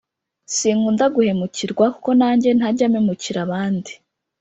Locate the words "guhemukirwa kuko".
1.15-2.09